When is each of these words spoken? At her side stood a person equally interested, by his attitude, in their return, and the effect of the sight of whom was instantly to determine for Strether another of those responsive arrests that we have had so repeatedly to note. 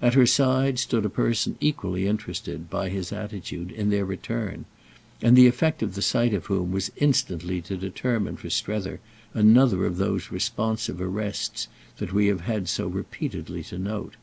At 0.00 0.14
her 0.14 0.26
side 0.26 0.78
stood 0.78 1.04
a 1.04 1.08
person 1.10 1.56
equally 1.60 2.06
interested, 2.06 2.70
by 2.70 2.88
his 2.88 3.10
attitude, 3.12 3.72
in 3.72 3.90
their 3.90 4.04
return, 4.04 4.64
and 5.20 5.34
the 5.36 5.48
effect 5.48 5.82
of 5.82 5.96
the 5.96 6.02
sight 6.02 6.32
of 6.32 6.46
whom 6.46 6.70
was 6.70 6.92
instantly 6.98 7.60
to 7.62 7.76
determine 7.76 8.36
for 8.36 8.48
Strether 8.48 9.00
another 9.34 9.84
of 9.84 9.96
those 9.96 10.30
responsive 10.30 11.00
arrests 11.00 11.66
that 11.98 12.12
we 12.12 12.28
have 12.28 12.42
had 12.42 12.68
so 12.68 12.86
repeatedly 12.86 13.64
to 13.64 13.76
note. 13.76 14.14